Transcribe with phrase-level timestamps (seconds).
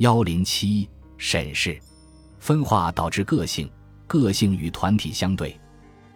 [0.00, 1.78] 幺零七审视，
[2.38, 3.70] 分化导致个性，
[4.06, 5.54] 个性与团体相对，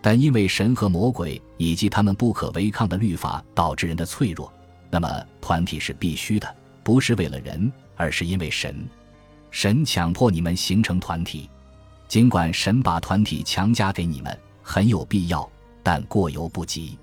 [0.01, 4.51] 但因为神和魔鬼以及他们不可违抗的律法导致人的脆弱，
[4.89, 8.89] 那么团体是必须的，不是为了人，而是因为神。
[9.51, 11.51] 神强迫你们形成团体，
[12.09, 15.47] 尽管神把团体强加给你们很有必要，
[15.83, 16.99] 但过犹不及。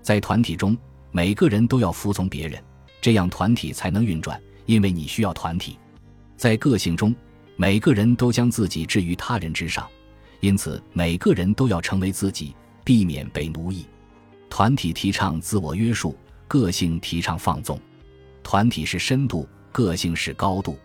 [0.00, 0.78] 在团体中，
[1.10, 2.62] 每个人都要服从别人，
[3.00, 5.76] 这样团体才能运转，因为你需要团体。
[6.40, 7.14] 在个性中，
[7.54, 9.86] 每个人都将自己置于他人之上，
[10.40, 13.84] 因此每个人都要成为自己，避免被奴役。
[14.48, 16.16] 团体提倡自我约束，
[16.48, 17.78] 个性提倡放纵。
[18.42, 20.78] 团体是深度，个性是高度。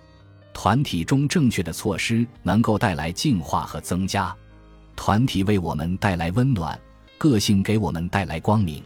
[0.53, 4.35] 团体中正确的措施能够带来净化和增加。
[4.93, 6.77] 团体为我们带来温暖，
[7.17, 8.83] 个性给我们带来光明。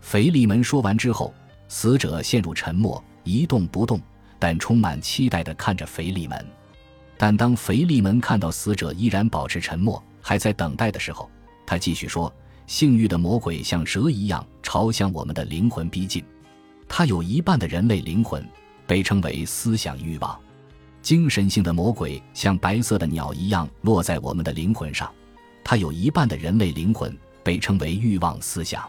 [0.00, 1.34] 腓利门说完之后，
[1.66, 4.00] 死者陷入沉默，一动不动。
[4.38, 6.46] 但充满期待地看着腓利门，
[7.16, 11.30] 但当腓利门看到死者依然保持沉默，还在等待的时候，
[11.66, 12.32] 他继续说
[12.66, 16.22] ：“性欲的魔鬼像蛇一样朝向我们的灵魂逼近，
[16.88, 18.46] 他有一半的人类灵魂
[18.86, 20.38] 被称为思想欲望；
[21.00, 25.10] 精神性的魔鬼像白色的鸟一样落在我们的灵魂上，
[25.64, 28.86] 他有一半的人类灵魂被称为欲望思想。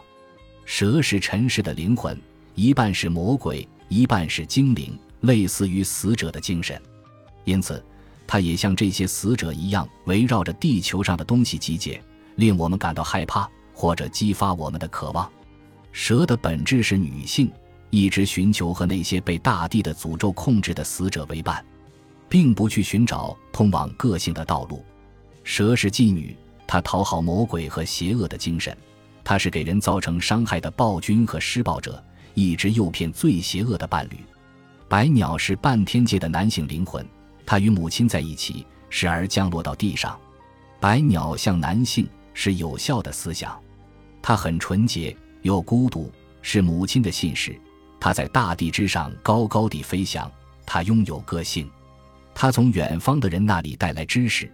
[0.64, 2.20] 蛇是尘世的灵魂，
[2.54, 6.80] 一半是魔鬼，一半是精灵。”类似于死者的精神，
[7.44, 7.84] 因此，
[8.26, 12.00] 它也像这些死者一样，围绕着地球上的东西集结，
[12.36, 15.30] 令我们感到害怕，或者激发我们的渴望。
[15.90, 17.50] 蛇的本质是女性，
[17.90, 21.64] 一直寻求和那些被大地的诅咒控制的死者为伴，
[22.28, 24.84] 并不去寻找通往个性的道路。
[25.42, 28.76] 蛇是妓女，她讨好魔鬼和邪恶的精神，
[29.24, 32.00] 她是给人造成伤害的暴君和施暴者，
[32.34, 34.18] 一直诱骗最邪恶的伴侣。
[34.88, 37.06] 白鸟是半天界的男性灵魂，
[37.44, 40.18] 它与母亲在一起，时而降落到地上。
[40.80, 43.60] 白鸟像男性，是有效的思想。
[44.22, 47.60] 它很纯洁又孤独，是母亲的信使。
[48.00, 50.30] 它在大地之上高高地飞翔。
[50.64, 51.70] 它拥有个性。
[52.34, 54.50] 它从远方的人那里带来知识，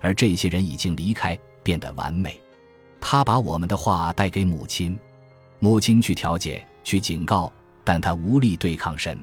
[0.00, 2.40] 而这些人已经离开，变得完美。
[3.00, 4.98] 他把我们的话带给母亲，
[5.58, 9.18] 母亲去调解，去警告，但他无力对抗神。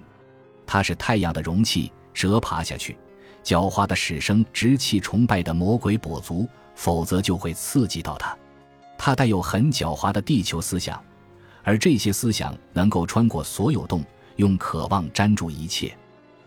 [0.71, 2.95] 它是太阳的容器，蛇爬下去，
[3.43, 8.33] 狡猾的使生直气崇拜的魔鬼跛足，否则就会刺激到它。
[8.97, 11.03] 它带有很狡猾的地球思想，
[11.61, 14.01] 而这些思想能够穿过所有洞，
[14.37, 15.93] 用渴望粘住一切。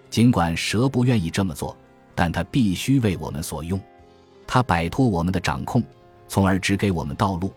[0.09, 1.77] 尽管蛇不愿意这么做，
[2.15, 3.79] 但它必须为我们所用。
[4.47, 5.85] 它摆脱我们的掌控，
[6.29, 7.53] 从而指给我们道路。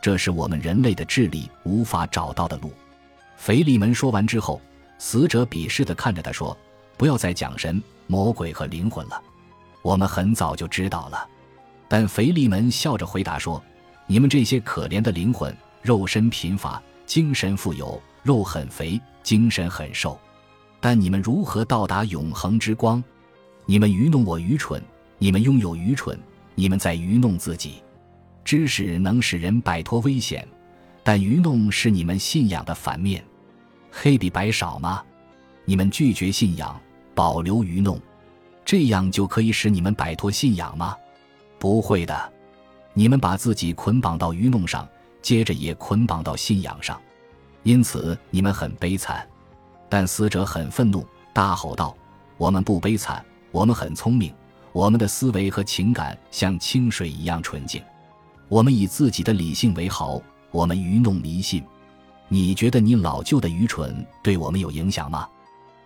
[0.00, 2.70] 这是我们人类的智力无法找到的路。
[3.36, 4.60] 腓力门说完之后。
[5.04, 6.56] 死者鄙视地看着他说
[6.96, 9.20] ：“不要再讲神、魔鬼和灵魂了，
[9.82, 11.28] 我们很早就知道了。”
[11.88, 13.60] 但腓利门笑着回答说
[14.06, 15.52] ：“你们这些可怜的灵魂，
[15.82, 20.16] 肉身贫乏，精神富有，肉很肥，精神很瘦。
[20.78, 23.02] 但你们如何到达永恒之光？
[23.66, 24.80] 你们愚弄我愚蠢，
[25.18, 26.16] 你们拥有愚蠢，
[26.54, 27.82] 你们在愚弄自己。
[28.44, 30.46] 知识能使人摆脱危险，
[31.02, 33.20] 但愚弄是你们信仰的反面。”
[33.94, 35.04] 黑比白少吗？
[35.66, 36.80] 你们拒绝信仰，
[37.14, 38.00] 保留愚弄，
[38.64, 40.96] 这样就可以使你们摆脱信仰吗？
[41.58, 42.32] 不会的，
[42.94, 44.88] 你们把自己捆绑到愚弄上，
[45.20, 46.98] 接着也捆绑到信仰上，
[47.64, 49.28] 因此你们很悲惨。
[49.90, 51.94] 但死者很愤怒，大吼道
[52.38, 54.34] ：“我们不悲惨，我们很聪明，
[54.72, 57.80] 我们的思维和情感像清水一样纯净，
[58.48, 60.20] 我们以自己的理性为豪，
[60.50, 61.62] 我们愚弄迷信。”
[62.32, 65.28] 你觉得你老旧的愚蠢对我们有影响吗，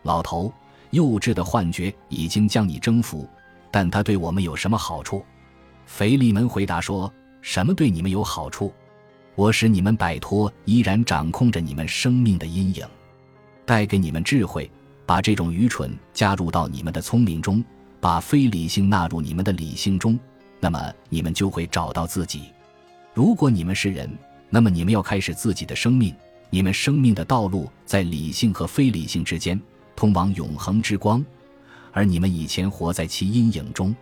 [0.04, 0.52] 老头？
[0.92, 3.28] 幼稚的幻觉已经将你征服，
[3.68, 5.24] 但它对我们有什么好处？
[5.86, 7.12] 腓利门回答说
[7.42, 8.72] ：“什么对你们有好处？
[9.34, 12.86] 我使你们摆脱依然掌控着你们生命的阴影，
[13.64, 14.70] 带给你们智慧，
[15.04, 17.62] 把这种愚蠢加入到你们的聪明中，
[18.00, 20.16] 把非理性纳入你们的理性中，
[20.60, 22.44] 那么你们就会找到自己。
[23.14, 24.08] 如果你们是人，
[24.48, 26.14] 那么你们要开始自己的生命。”
[26.50, 29.60] 你们生命的道路在理性和非理性之间，
[29.94, 31.24] 通往永恒之光，
[31.92, 33.94] 而你们以前活在其阴影中。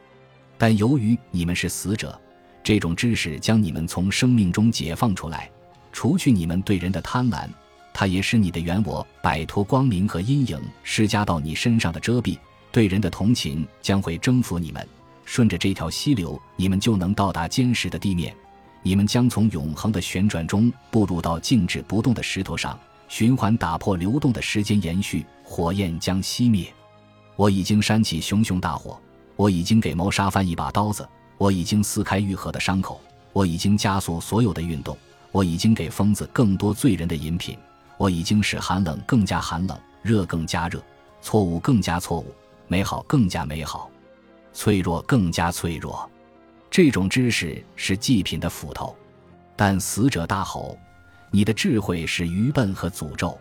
[0.56, 2.18] 但由于你们是死者，
[2.62, 5.50] 这种知识将你们从生命中解放出来，
[5.92, 7.48] 除去你们对人的贪婪，
[7.92, 12.38] 它也使你的原我摆脱光明和阴影施加到你身上的遮蔽。
[12.70, 14.86] 对人的同情将会征服你们，
[15.24, 18.34] 顺着这条溪流，你们就能到达坚实的地面。
[18.86, 22.78] 你们将从永恒的旋转中步入到静止不动的石头上，
[23.08, 26.70] 循环打破流动的时间延续，火焰将熄灭。
[27.34, 29.00] 我已经煽起熊熊大火，
[29.36, 31.08] 我已经给谋杀犯一把刀子，
[31.38, 33.00] 我已经撕开愈合的伤口，
[33.32, 34.94] 我已经加速所有的运动，
[35.32, 37.56] 我已经给疯子更多醉人的饮品，
[37.96, 40.78] 我已经使寒冷更加寒冷，热更加热，
[41.22, 42.26] 错误更加错误，
[42.68, 43.88] 美好更加美好，
[44.52, 46.06] 脆弱更加脆弱。
[46.76, 48.96] 这种知识是祭品的斧头，
[49.54, 50.76] 但死者大吼
[51.30, 53.38] ：“你的智慧是愚笨和诅咒！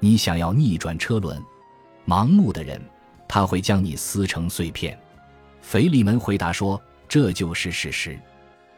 [0.00, 1.38] 你想要逆转车轮？
[2.06, 2.80] 盲目的人。”
[3.28, 4.98] 他会将你撕成碎片。
[5.60, 8.18] 腓力门回答说：“这就是事实。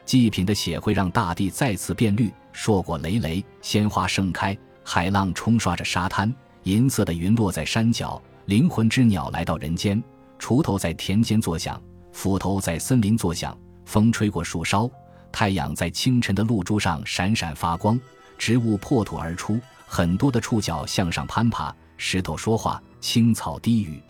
[0.05, 10.03] 祭品的血会让大地再次变绿，硕果累累，鲜花盛开，海浪冲刷着沙滩，银色的云落在山脚，灵魂之鸟来到人间，
[10.37, 11.81] 锄头在田间作响，
[12.11, 14.91] 斧头在森林作响，风吹过树梢，
[15.31, 18.01] 太阳在清晨的露珠上闪闪发光，
[18.39, 24.03] 植物破土而出，很多的触角向上攀爬，石头说话，青草低语。”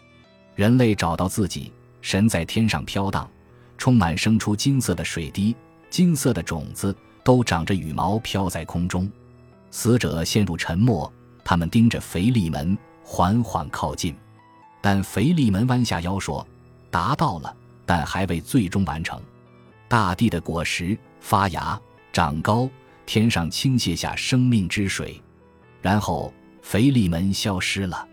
[0.55, 3.29] 人类找到自己，神在天上飘荡，
[3.77, 5.57] 充满生出金色的水滴，
[5.91, 9.11] 金色的种子都长着羽毛飘在空中。
[9.71, 11.13] 死者陷入沉默，
[11.45, 14.15] 他们盯着腓利门，缓缓靠近。
[14.81, 16.47] 但腓利门弯下腰说
[16.93, 19.21] ：“达到了，但还未最终完成。
[19.89, 21.81] 大地的果实发芽
[22.13, 22.69] 长高，
[23.07, 25.21] 天上倾泻下生命之水。”
[25.83, 26.33] 然后
[26.63, 28.09] 腓力门消失了。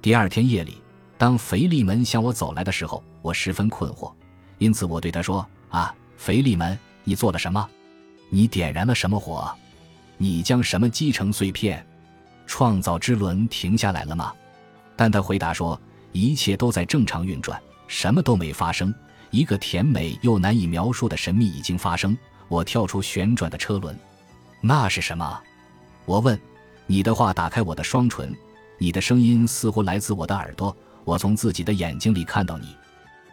[0.00, 0.82] 第二天夜里。
[1.18, 4.12] 当腓力门向我走来的时候，我十分困惑，
[4.58, 7.68] 因此我对他说：“啊，腓力门，你做了什么？
[8.30, 9.52] 你点燃了什么火？
[10.16, 11.84] 你将什么击成碎片？
[12.46, 14.32] 创造之轮停下来了吗？”
[14.94, 15.80] 但他回答说
[16.12, 18.94] ：“一切都在正常运转，什么都没发生。
[19.30, 22.16] 一个甜美又难以描述的神秘已经发生。
[22.48, 23.98] 我跳出旋转的车轮，
[24.60, 25.40] 那是什么？”
[26.06, 26.38] 我问。
[26.90, 28.34] 你的话打开我的双唇，
[28.78, 30.74] 你的声音似乎来自我的耳朵。
[31.04, 32.74] 我从自己的眼睛里看到你，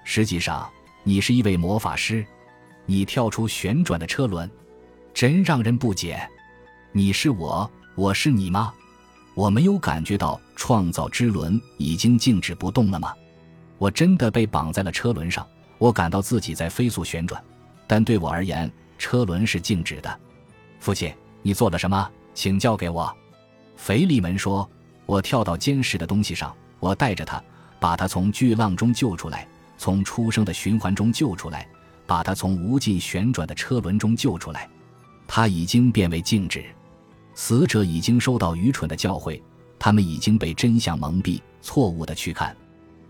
[0.03, 0.69] 实际上
[1.03, 2.25] 你是一位魔法师，
[2.85, 4.51] 你跳出旋转的车轮，
[5.13, 6.19] 真让人不解。
[6.91, 8.73] 你是我，我是你吗？
[9.35, 13.13] 我没有感觉到创造之轮已经静止不动了吗？
[13.77, 15.47] 我真的被绑在了车轮上，
[15.77, 17.41] 我感到自己在飞速旋转，
[17.87, 20.19] 但对我而言，车轮是静止的。
[20.79, 22.09] 父亲，你做了什么？
[22.33, 23.13] 请教给我。
[23.75, 24.69] 腓利门说
[25.05, 27.41] ：“我跳到坚实的东西上，我带着它。”
[27.77, 31.67] 把他从巨浪中救出来，从出生的循环中救出来，
[32.07, 34.67] 把他从无尽旋转的车轮中救出来。
[35.27, 36.65] 他已经变为静止，
[37.35, 39.39] 死者已经收到愚蠢的教诲，
[39.77, 42.55] 他们已经被真相蒙蔽，错误的去看。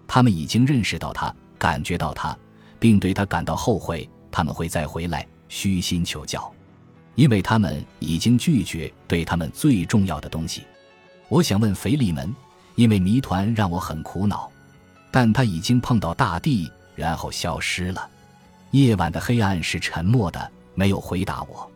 [0.08, 2.38] 他们已经认识到他，感觉到他，
[2.80, 4.10] 并对他感到后悔。
[4.32, 6.52] 他们会再回来，虚心求教，
[7.16, 10.64] 因为他们已经拒绝对他们最重要的东西。
[11.30, 12.36] 我想问腓力门，
[12.76, 14.52] 因为谜团让我很苦恼。
[15.10, 18.10] 但他已经碰到大地，然后消失了。
[18.72, 21.72] 夜晚的黑暗是沉默的，没有回答我。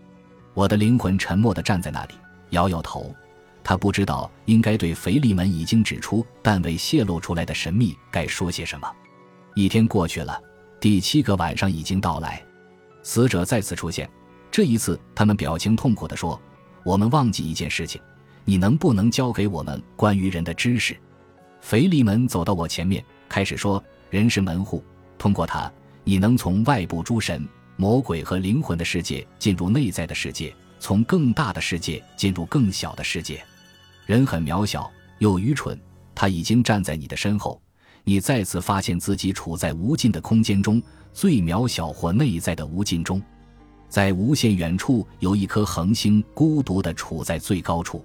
[0.53, 2.15] 我的灵魂沉默地站在那里，
[2.49, 3.15] 摇摇头。
[3.63, 8.91] 他不知道应该对腓力门已经指出但未泄露出来的神秘该说些什么。
[9.55, 10.41] 一天过去了，
[10.79, 12.41] 第七个晚上已经到来，
[13.03, 14.09] 死者再次出现。
[14.49, 16.39] 这一次，他们表情痛苦地说
[16.83, 18.01] ：“我们忘记一件事情，
[18.45, 20.97] 你能不能教给我们关于人的知识？”
[21.59, 23.03] 腓力门走到我前面。
[23.27, 24.83] 开始说，人是门户，
[25.17, 25.71] 通过它，
[26.03, 33.43] 你能从外部诸神、魔鬼和灵魂的世界进入内在的世界，从更大的世界进入更小的世界。
[34.07, 35.79] 人很渺小又愚蠢，
[36.15, 37.61] 他已经站在你的身后，
[38.09, 40.81] 你再次发现自己处在无尽的空间中，
[41.13, 43.21] 最渺小或内在的无尽中，
[43.87, 48.03] 在无限远处有一颗恒星孤独地处在最高处，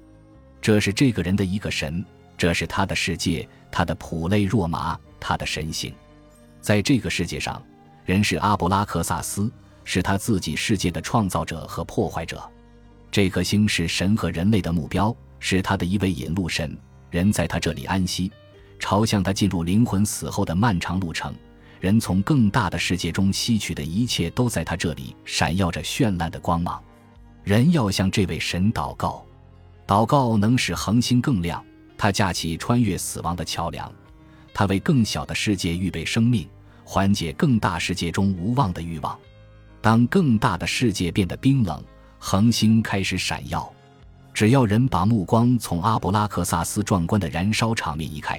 [0.61, 2.05] 这是这个人的一个神，
[2.37, 4.95] 这是他的世界，他的普类若麻。
[5.19, 5.95] 他的神性，
[6.61, 7.63] 在这个世界上，
[8.05, 9.51] 人是阿布拉克萨斯，
[9.85, 12.47] 是他自己世界的创造者和破坏者。
[13.11, 16.77] 这颗星是神和人类的目标，是他的一位引路神。
[17.11, 18.31] 人在他这里安息，
[18.85, 21.35] 朝向他进入灵魂死后的漫长路程。
[21.81, 26.79] 人从更大的世界中吸取的一切，都在他这里闪耀着绚烂的光芒。
[27.45, 29.25] 人要向这位神祷告，
[29.87, 31.65] 祷告能使恒星更亮。
[31.97, 33.91] 他架起穿越死亡的桥梁。
[34.53, 36.47] 他为更小的世界预备生命，
[36.85, 39.19] 缓解更大世界中无望的欲望。
[39.81, 41.83] 当更大的世界变得冰冷，
[42.19, 43.67] 恒星开始闪耀。
[44.35, 48.39] 只要人把目光从阿布拉克萨斯壮观的燃烧场面移开，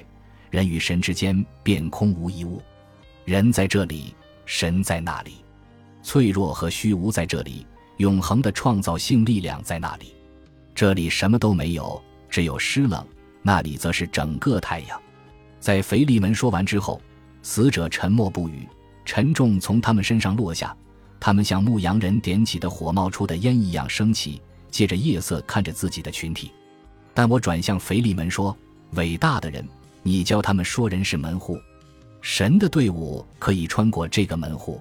[0.50, 2.62] 人与神之间便空无一物。
[3.24, 5.32] 人在这里，神在那里；
[6.02, 10.14] 脆弱和虚无在这里，永恒的创造性力量在那里。
[10.74, 13.02] 这里什么都没有，只有湿冷；
[13.42, 15.00] 那里则是整个太阳。
[15.58, 17.00] 在腓利门说完之后，
[17.42, 18.68] 死者沉默不语，
[19.04, 20.76] 沉重从他们身上落下。
[21.18, 26.52] 他们像牧羊人点起的火冒出的烟一样升起，借着夜色看着自己的群体。
[27.14, 28.54] 但我转向腓利门说
[28.92, 29.66] ：“伟大的人，
[30.06, 31.60] 你教他们说人是门户，
[32.20, 34.80] 神的队伍可以穿过这个门户，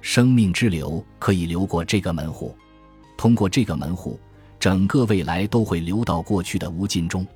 [0.00, 2.56] 生命之流可以流过这个门户，
[3.14, 4.18] 通过这个门户，
[4.58, 7.26] 整个未来都会流到过去的无尽中。”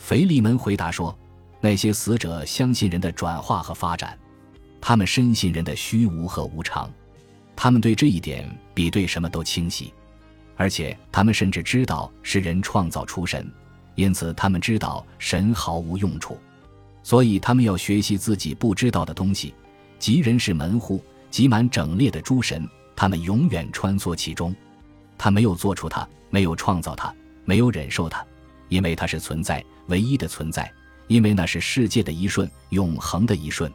[0.00, 1.14] 腓利门回答说
[1.60, 4.18] ：“那些死者相信人的转化和发展，
[4.80, 6.90] 他们深信人的虚无和无常。”
[7.54, 9.92] 他们对这一点比对什么都清晰，
[10.56, 13.46] 而且他们甚至知道是人创造出神，
[13.94, 16.38] 因此他们知道神毫无用处，
[17.02, 19.54] 所以他们要学习自己不知道的东西。
[19.98, 24.54] 即人是门户，挤满整列的诸神，他们永远穿梭其中。
[25.16, 28.24] 他没有做出它，没有创造它，没有忍受它，
[28.68, 30.72] 因为它是存在，唯一的存在，
[31.06, 33.72] 因为那是世界的一瞬，永恒的一瞬。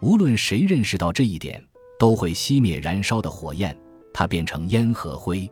[0.00, 1.62] 无论谁认识到这一点。
[1.98, 3.74] 都会熄灭燃烧的火焰，
[4.12, 5.50] 它变成烟和灰，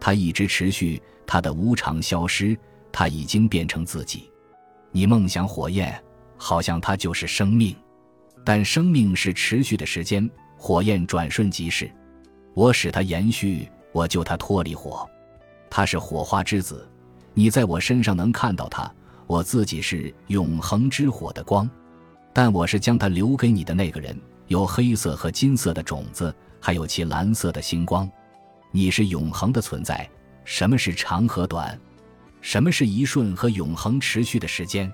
[0.00, 2.58] 它一直持续，它的无常消失，
[2.90, 4.28] 它已经变成自己。
[4.90, 6.02] 你梦想火焰，
[6.36, 7.74] 好像它就是生命，
[8.44, 11.90] 但生命是持续的时间，火焰转瞬即逝。
[12.54, 15.08] 我使它延续，我救它脱离火，
[15.68, 16.88] 它是火花之子，
[17.34, 18.90] 你在我身上能看到它。
[19.26, 21.68] 我自己是永恒之火的光，
[22.32, 24.16] 但我是将它留给你的那个人。
[24.46, 28.08] 有黑色和金色的种子，还有其蓝色的星光。
[28.70, 30.08] 你是永恒的存在。
[30.44, 31.76] 什么是长和短？
[32.40, 34.92] 什么是一瞬和永恒持续的时间？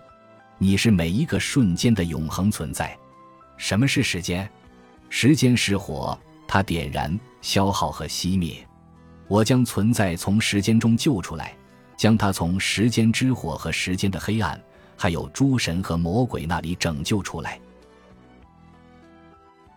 [0.62, 2.96] 你是每一个瞬间的永恒存在。
[3.56, 4.48] 什么是时间？
[5.08, 6.16] 时间是火，
[6.46, 8.64] 它点燃、消耗和熄灭。
[9.26, 11.52] 我将存在从时间中救出来，
[11.96, 14.56] 将它从时间之火和时间的黑暗，
[14.96, 17.60] 还有诸神和魔鬼那里拯救出来。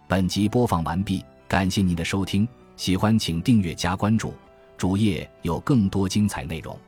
[0.07, 4.35] 本集播放完毕，感谢您的收听，喜欢请订阅加关注，
[4.77, 6.79] 主页有更多精彩内容。